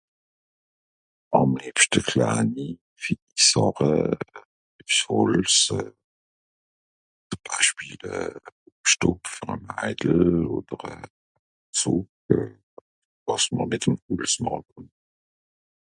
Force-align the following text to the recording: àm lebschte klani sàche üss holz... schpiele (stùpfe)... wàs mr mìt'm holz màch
àm 1.39 1.49
lebschte 1.63 1.99
klani 2.09 2.67
sàche 3.49 3.91
üss 4.83 4.99
holz... 5.07 5.55
schpiele 7.65 8.15
(stùpfe)... 8.91 9.49
wàs 13.25 13.43
mr 13.55 13.65
mìt'm 13.69 13.95
holz 14.05 14.33
màch 14.43 14.69